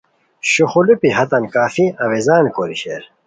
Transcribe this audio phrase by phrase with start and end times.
[0.51, 3.01] شوخولیپی ہیتان کافی اویزان کوری شیر